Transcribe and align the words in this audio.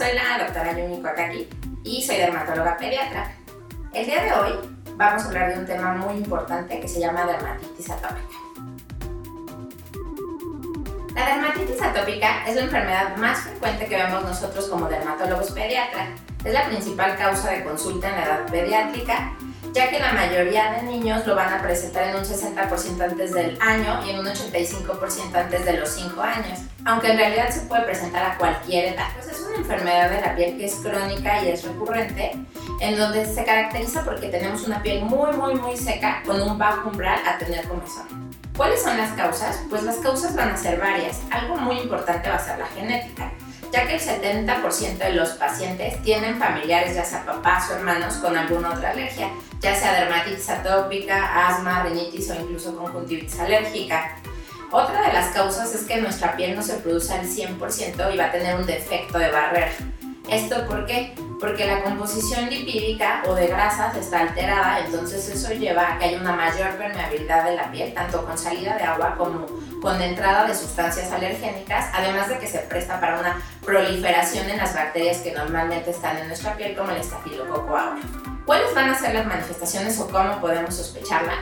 soy 0.00 0.14
la 0.14 0.42
doctora 0.42 0.72
Yumi 0.72 1.02
Kwakaki 1.02 1.46
y 1.84 2.02
soy 2.02 2.16
dermatóloga 2.16 2.74
pediatra. 2.78 3.34
El 3.92 4.06
día 4.06 4.22
de 4.22 4.32
hoy 4.32 4.52
vamos 4.96 5.22
a 5.22 5.26
hablar 5.26 5.52
de 5.52 5.58
un 5.58 5.66
tema 5.66 5.92
muy 5.92 6.14
importante 6.14 6.80
que 6.80 6.88
se 6.88 7.00
llama 7.00 7.26
dermatitis 7.26 7.90
atópica. 7.90 8.38
La 11.14 11.26
dermatitis 11.26 11.82
atópica 11.82 12.48
es 12.48 12.56
la 12.56 12.62
enfermedad 12.62 13.14
más 13.16 13.40
frecuente 13.40 13.88
que 13.88 13.96
vemos 13.96 14.24
nosotros 14.24 14.68
como 14.68 14.88
dermatólogos 14.88 15.50
pediatra. 15.50 16.06
Es 16.46 16.54
la 16.54 16.64
principal 16.64 17.18
causa 17.18 17.50
de 17.50 17.62
consulta 17.62 18.08
en 18.08 18.16
la 18.16 18.24
edad 18.24 18.46
pediátrica 18.50 19.34
ya 19.72 19.90
que 19.90 19.98
la 19.98 20.12
mayoría 20.12 20.72
de 20.72 20.82
niños 20.82 21.26
lo 21.26 21.34
van 21.34 21.52
a 21.52 21.62
presentar 21.62 22.08
en 22.08 22.16
un 22.16 22.24
60% 22.24 23.02
antes 23.02 23.32
del 23.32 23.58
año 23.60 24.04
y 24.04 24.10
en 24.10 24.18
un 24.18 24.26
85% 24.26 25.34
antes 25.34 25.64
de 25.64 25.72
los 25.74 25.88
5 25.90 26.20
años, 26.20 26.58
aunque 26.84 27.12
en 27.12 27.18
realidad 27.18 27.50
se 27.50 27.60
puede 27.62 27.82
presentar 27.82 28.32
a 28.32 28.38
cualquier 28.38 28.94
edad. 28.94 29.06
Pues 29.14 29.28
es 29.28 29.40
una 29.40 29.56
enfermedad 29.56 30.10
de 30.10 30.20
la 30.20 30.34
piel 30.34 30.56
que 30.56 30.66
es 30.66 30.74
crónica 30.76 31.44
y 31.44 31.48
es 31.48 31.64
recurrente, 31.64 32.32
en 32.80 32.98
donde 32.98 33.24
se 33.26 33.44
caracteriza 33.44 34.04
porque 34.04 34.28
tenemos 34.28 34.66
una 34.66 34.82
piel 34.82 35.04
muy, 35.04 35.32
muy, 35.36 35.54
muy 35.54 35.76
seca 35.76 36.22
con 36.24 36.40
un 36.40 36.58
bajo 36.58 36.88
umbral 36.88 37.20
a 37.26 37.38
tener 37.38 37.66
comezón. 37.68 38.30
¿Cuáles 38.56 38.82
son 38.82 38.96
las 38.98 39.12
causas? 39.12 39.62
Pues 39.70 39.84
las 39.84 39.96
causas 39.96 40.34
van 40.34 40.50
a 40.50 40.56
ser 40.56 40.78
varias. 40.78 41.20
Algo 41.30 41.56
muy 41.56 41.78
importante 41.78 42.28
va 42.28 42.36
a 42.36 42.44
ser 42.44 42.58
la 42.58 42.66
genética 42.66 43.32
ya 43.72 43.86
que 43.86 43.94
el 43.94 44.00
70% 44.00 44.98
de 44.98 45.12
los 45.14 45.30
pacientes 45.30 46.02
tienen 46.02 46.38
familiares, 46.38 46.94
ya 46.94 47.04
sea 47.04 47.24
papás 47.24 47.70
o 47.70 47.74
hermanos, 47.74 48.14
con 48.14 48.36
alguna 48.36 48.70
otra 48.70 48.90
alergia, 48.90 49.30
ya 49.60 49.74
sea 49.74 49.92
dermatitis 49.92 50.48
atópica, 50.50 51.48
asma, 51.48 51.84
rinitis 51.84 52.30
o 52.30 52.34
incluso 52.34 52.76
conjuntivitis 52.76 53.38
alérgica. 53.38 54.16
Otra 54.72 55.08
de 55.08 55.12
las 55.12 55.32
causas 55.34 55.74
es 55.74 55.84
que 55.84 56.00
nuestra 56.00 56.36
piel 56.36 56.54
no 56.54 56.62
se 56.62 56.74
produce 56.74 57.12
al 57.12 57.26
100% 57.26 58.14
y 58.14 58.16
va 58.16 58.26
a 58.26 58.32
tener 58.32 58.56
un 58.56 58.66
defecto 58.66 59.18
de 59.18 59.30
barrera. 59.30 59.72
¿Esto 60.28 60.66
por 60.66 60.86
qué? 60.86 61.12
Porque 61.40 61.66
la 61.66 61.82
composición 61.82 62.50
lipídica 62.50 63.22
o 63.26 63.34
de 63.34 63.46
grasas 63.46 63.96
está 63.96 64.20
alterada, 64.20 64.80
entonces 64.80 65.26
eso 65.28 65.52
lleva 65.54 65.94
a 65.94 65.98
que 65.98 66.04
haya 66.04 66.20
una 66.20 66.32
mayor 66.32 66.76
permeabilidad 66.76 67.44
de 67.44 67.56
la 67.56 67.70
piel, 67.70 67.94
tanto 67.94 68.24
con 68.26 68.36
salida 68.36 68.76
de 68.76 68.84
agua 68.84 69.14
como 69.16 69.46
con 69.80 70.00
entrada 70.02 70.46
de 70.46 70.54
sustancias 70.54 71.10
alergénicas, 71.10 71.86
además 71.94 72.28
de 72.28 72.38
que 72.38 72.46
se 72.46 72.58
presta 72.58 73.00
para 73.00 73.18
una 73.18 73.40
proliferación 73.64 74.50
en 74.50 74.58
las 74.58 74.74
bacterias 74.74 75.18
que 75.18 75.32
normalmente 75.32 75.90
están 75.90 76.18
en 76.18 76.28
nuestra 76.28 76.54
piel, 76.56 76.76
como 76.76 76.90
el 76.90 76.98
estafilococo 76.98 77.76
aureus. 77.76 78.04
¿Cuáles 78.44 78.74
van 78.74 78.90
a 78.90 78.98
ser 78.98 79.14
las 79.14 79.26
manifestaciones 79.26 79.98
o 79.98 80.08
cómo 80.08 80.40
podemos 80.40 80.74
sospecharla? 80.74 81.34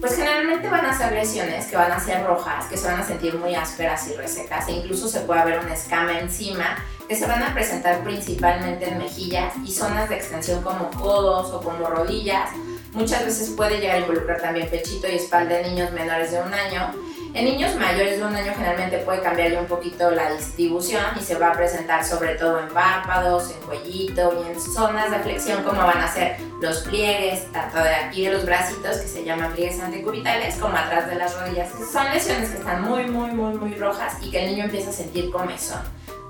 Pues 0.00 0.16
generalmente 0.16 0.68
van 0.68 0.84
a 0.86 0.96
ser 0.96 1.12
lesiones 1.12 1.66
que 1.66 1.76
van 1.76 1.92
a 1.92 2.00
ser 2.00 2.24
rojas, 2.24 2.66
que 2.66 2.76
se 2.76 2.86
van 2.86 3.00
a 3.00 3.04
sentir 3.06 3.34
muy 3.36 3.54
ásperas 3.54 4.08
y 4.08 4.14
resecas, 4.14 4.68
e 4.68 4.72
incluso 4.72 5.08
se 5.08 5.20
puede 5.20 5.44
ver 5.44 5.60
una 5.60 5.74
escama 5.74 6.18
encima, 6.18 6.76
que 7.08 7.16
se 7.16 7.26
van 7.26 7.42
a 7.42 7.52
presentar 7.54 8.02
principalmente 8.02 8.88
en 8.88 8.98
mejillas 8.98 9.54
y 9.64 9.72
zonas 9.72 10.08
de 10.08 10.16
extensión 10.16 10.62
como 10.62 10.90
codos 10.90 11.52
o 11.52 11.60
como 11.60 11.86
rodillas. 11.86 12.50
Muchas 12.92 13.24
veces 13.24 13.50
puede 13.50 13.80
llegar 13.80 13.96
a 13.96 14.00
involucrar 14.00 14.40
también 14.40 14.68
pechito 14.70 15.08
y 15.08 15.16
espalda 15.16 15.56
de 15.56 15.70
niños 15.70 15.92
menores 15.92 16.30
de 16.30 16.40
un 16.40 16.54
año 16.54 16.94
en 17.34 17.46
niños 17.46 17.74
mayores 17.74 18.20
de 18.20 18.24
un 18.24 18.36
año 18.36 18.52
generalmente 18.54 18.98
puede 18.98 19.20
cambiar 19.20 19.58
un 19.58 19.66
poquito 19.66 20.08
la 20.12 20.32
distribución 20.34 21.02
y 21.20 21.20
se 21.20 21.34
va 21.34 21.48
a 21.48 21.52
presentar 21.52 22.04
sobre 22.04 22.36
todo 22.36 22.60
en 22.60 22.68
párpados, 22.68 23.50
en 23.50 23.60
cuellito 23.66 24.40
y 24.40 24.52
en 24.52 24.60
zonas 24.60 25.10
de 25.10 25.18
flexión 25.18 25.64
como 25.64 25.80
van 25.80 25.98
a 25.98 26.06
ser 26.06 26.36
los 26.60 26.82
pliegues, 26.82 27.50
tanto 27.50 27.78
de 27.78 27.92
aquí 27.92 28.24
de 28.26 28.34
los 28.34 28.44
bracitos 28.46 28.98
que 28.98 29.08
se 29.08 29.24
llaman 29.24 29.52
pliegues 29.52 29.80
anticubitales 29.80 30.54
como 30.58 30.76
atrás 30.76 31.08
de 31.08 31.16
las 31.16 31.36
rodillas. 31.36 31.70
Son 31.92 32.04
lesiones 32.14 32.50
que 32.50 32.58
están 32.58 32.82
muy 32.82 33.06
muy 33.06 33.32
muy 33.32 33.58
muy 33.58 33.74
rojas 33.74 34.14
y 34.22 34.30
que 34.30 34.44
el 34.44 34.50
niño 34.52 34.66
empieza 34.66 34.90
a 34.90 34.92
sentir 34.92 35.32
comezón 35.32 35.82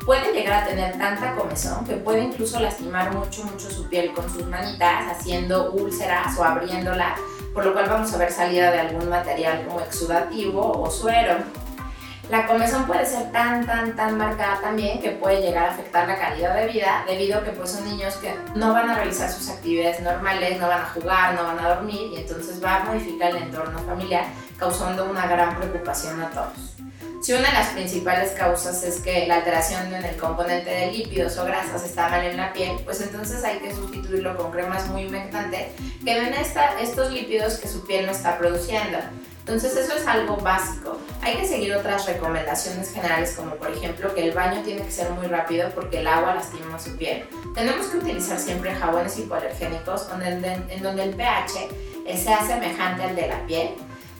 puede 0.04 0.32
llegar 0.32 0.62
a 0.62 0.66
tener 0.66 0.98
tanta 0.98 1.34
comezón 1.34 1.84
que 1.86 1.94
puede 1.94 2.24
incluso 2.24 2.60
lastimar 2.60 3.14
mucho, 3.14 3.44
mucho 3.44 3.70
su 3.70 3.88
piel 3.88 4.12
con 4.12 4.30
sus 4.30 4.46
manitas, 4.46 5.10
haciendo 5.10 5.72
úlceras 5.72 6.36
o 6.38 6.44
abriéndola 6.44 7.16
por 7.54 7.64
lo 7.64 7.72
cual 7.72 7.88
vamos 7.88 8.12
a 8.12 8.18
ver 8.18 8.32
salida 8.32 8.72
de 8.72 8.80
algún 8.80 9.08
material 9.08 9.64
como 9.64 9.80
exudativo 9.80 10.82
o 10.82 10.90
suero. 10.90 11.36
La 12.30 12.46
comezón 12.46 12.86
puede 12.86 13.06
ser 13.06 13.30
tan, 13.32 13.64
tan, 13.66 13.94
tan 13.94 14.16
marcada 14.16 14.58
también 14.60 15.00
que 15.00 15.10
puede 15.10 15.42
llegar 15.42 15.68
a 15.68 15.72
afectar 15.72 16.08
la 16.08 16.18
calidad 16.18 16.54
de 16.56 16.66
vida 16.66 17.04
debido 17.06 17.38
a 17.38 17.44
que 17.44 17.50
pues, 17.50 17.70
son 17.70 17.84
niños 17.84 18.16
que 18.16 18.34
no 18.56 18.72
van 18.72 18.90
a 18.90 18.94
realizar 18.94 19.30
sus 19.30 19.50
actividades 19.50 20.00
normales, 20.00 20.58
no 20.58 20.66
van 20.66 20.80
a 20.80 20.86
jugar, 20.86 21.34
no 21.34 21.44
van 21.44 21.58
a 21.58 21.74
dormir 21.74 22.12
y 22.12 22.16
entonces 22.16 22.64
va 22.64 22.76
a 22.76 22.84
modificar 22.84 23.30
el 23.30 23.42
entorno 23.42 23.78
familiar 23.80 24.24
causando 24.58 25.04
una 25.04 25.26
gran 25.26 25.54
preocupación 25.56 26.20
a 26.22 26.30
todos. 26.30 26.74
Si 27.24 27.32
una 27.32 27.48
de 27.48 27.54
las 27.54 27.68
principales 27.68 28.32
causas 28.32 28.82
es 28.82 29.00
que 29.00 29.26
la 29.26 29.36
alteración 29.36 29.94
en 29.94 30.04
el 30.04 30.14
componente 30.18 30.68
de 30.68 30.92
lípidos 30.92 31.38
o 31.38 31.46
grasas 31.46 31.82
está 31.82 32.10
mal 32.10 32.22
en 32.22 32.36
la 32.36 32.52
piel, 32.52 32.76
pues 32.84 33.00
entonces 33.00 33.42
hay 33.44 33.60
que 33.60 33.74
sustituirlo 33.74 34.36
con 34.36 34.50
cremas 34.50 34.86
muy 34.88 35.06
humectantes 35.06 35.68
que 36.04 36.20
den 36.20 36.34
estos 36.34 37.10
lípidos 37.10 37.54
que 37.54 37.66
su 37.66 37.86
piel 37.86 38.04
no 38.04 38.12
está 38.12 38.36
produciendo. 38.36 38.98
Entonces 39.38 39.74
eso 39.74 39.96
es 39.96 40.06
algo 40.06 40.36
básico. 40.36 40.98
Hay 41.22 41.36
que 41.36 41.48
seguir 41.48 41.74
otras 41.74 42.04
recomendaciones 42.04 42.92
generales 42.92 43.32
como 43.32 43.54
por 43.54 43.70
ejemplo 43.70 44.14
que 44.14 44.28
el 44.28 44.32
baño 44.32 44.60
tiene 44.62 44.82
que 44.82 44.90
ser 44.90 45.08
muy 45.12 45.26
rápido 45.26 45.70
porque 45.74 46.00
el 46.00 46.06
agua 46.06 46.34
lastima 46.34 46.78
su 46.78 46.94
piel. 46.98 47.24
Tenemos 47.54 47.86
que 47.86 47.96
utilizar 47.96 48.38
siempre 48.38 48.74
jabones 48.74 49.18
hipoalergénicos 49.18 50.08
en 50.12 50.82
donde 50.82 51.02
el 51.02 51.14
pH 51.14 52.18
sea 52.22 52.46
semejante 52.46 53.02
al 53.02 53.16
de 53.16 53.28
la 53.28 53.46
piel 53.46 53.70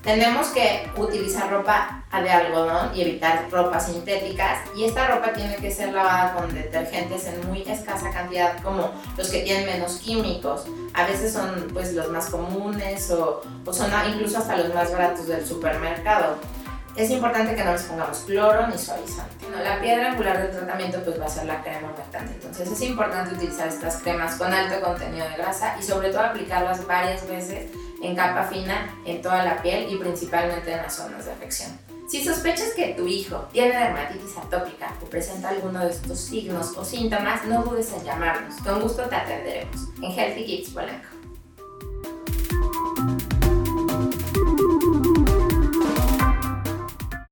tenemos 0.04 0.48
que 0.48 0.88
utilizar 0.97 1.50
ropa 1.50 2.04
de 2.12 2.31
algodón 2.31 2.94
y 2.94 3.00
evitar 3.00 3.48
ropas 3.50 3.87
sintéticas 3.87 4.60
y 4.76 4.84
esta 4.84 5.09
ropa 5.09 5.32
tiene 5.32 5.56
que 5.56 5.70
ser 5.70 5.92
lavada 5.92 6.34
con 6.34 6.54
detergentes 6.54 7.26
en 7.26 7.48
muy 7.48 7.62
escasa 7.62 8.10
cantidad 8.10 8.62
como 8.62 8.93
los 9.16 9.28
que 9.31 9.41
tienen 9.41 9.66
menos 9.66 9.97
químicos. 9.97 10.66
A 10.93 11.06
veces 11.06 11.32
son 11.32 11.69
pues 11.72 11.94
los 11.94 12.10
más 12.10 12.26
comunes 12.26 13.10
o, 13.10 13.43
son 13.72 13.91
incluso 14.12 14.38
hasta 14.38 14.56
los 14.56 14.72
más 14.75 14.93
baratos 14.93 15.26
del 15.26 15.44
supermercado. 15.44 16.37
Es 16.97 17.10
importante 17.10 17.56
que 17.56 17.64
no 17.64 17.72
les 17.72 17.82
pongamos 17.82 18.19
cloro 18.19 18.69
ni 18.69 18.78
suavizante. 18.78 19.47
la 19.64 19.81
piedra 19.81 20.12
angular 20.12 20.41
del 20.41 20.56
tratamiento 20.56 21.03
pues 21.03 21.20
va 21.20 21.26
a 21.26 21.28
ser 21.28 21.47
la 21.47 21.60
crema 21.62 21.93
humectante. 21.93 22.34
Entonces 22.34 22.70
es 22.70 22.81
importante 22.82 23.34
utilizar 23.34 23.66
estas 23.66 23.97
cremas 23.97 24.37
con 24.37 24.53
alto 24.53 24.81
contenido 24.81 25.28
de 25.28 25.37
grasa 25.37 25.76
y 25.81 25.82
sobre 25.82 26.10
todo 26.10 26.20
aplicarlas 26.20 26.87
varias 26.87 27.26
veces 27.26 27.72
en 28.04 28.15
capa 28.15 28.44
fina 28.44 28.94
en 29.06 29.22
toda 29.22 29.44
la 29.44 29.62
piel 29.62 29.92
y 29.92 29.97
principalmente 29.97 30.72
en 30.72 30.78
las 30.78 30.94
zonas 30.94 31.25
de 31.25 31.32
afección. 31.32 31.70
Si 32.09 32.22
sospechas 32.22 32.75
que 32.76 32.94
tu 32.94 33.06
hijo 33.06 33.48
tiene 33.50 33.78
dermatitis 33.78 34.37
atópica 34.37 34.94
o 35.03 35.06
presenta 35.06 35.48
alguno 35.48 35.81
de 35.81 35.91
estos 35.91 36.20
signos 36.20 36.76
o 36.76 36.84
síntomas, 36.84 37.44
no 37.47 37.62
dudes 37.62 37.93
en 37.94 38.04
llamarnos. 38.04 38.60
Con 38.60 38.82
gusto 38.82 39.04
te 39.04 39.16
atenderemos. 39.16 39.76
En 40.03 40.12
Healthy 40.12 40.44
Kids 40.44 40.70
Polanco. 40.70 41.09